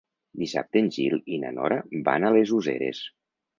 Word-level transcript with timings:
Dissabte 0.43 0.81
en 0.83 0.89
Gil 0.95 1.13
i 1.35 1.39
na 1.45 1.53
Nora 1.59 1.79
van 2.09 2.27
a 2.27 2.35
les 2.39 2.57
Useres. 2.63 3.07